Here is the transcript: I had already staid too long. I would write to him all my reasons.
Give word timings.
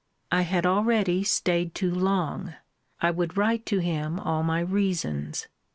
I 0.31 0.41
had 0.41 0.65
already 0.65 1.23
staid 1.23 1.75
too 1.75 1.93
long. 1.93 2.55
I 3.01 3.11
would 3.11 3.37
write 3.37 3.67
to 3.67 3.77
him 3.77 4.19
all 4.19 4.41
my 4.41 4.59
reasons. 4.61 5.47